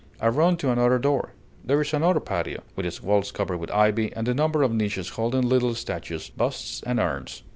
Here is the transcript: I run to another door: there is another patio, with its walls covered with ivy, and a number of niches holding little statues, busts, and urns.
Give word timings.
I 0.19 0.29
run 0.29 0.57
to 0.57 0.71
another 0.71 0.97
door: 0.97 1.33
there 1.63 1.79
is 1.79 1.93
another 1.93 2.19
patio, 2.19 2.63
with 2.75 2.87
its 2.87 3.03
walls 3.03 3.31
covered 3.31 3.57
with 3.57 3.69
ivy, 3.69 4.11
and 4.13 4.27
a 4.27 4.33
number 4.33 4.63
of 4.63 4.73
niches 4.73 5.09
holding 5.09 5.43
little 5.47 5.75
statues, 5.75 6.27
busts, 6.31 6.81
and 6.81 6.99
urns. 6.99 7.43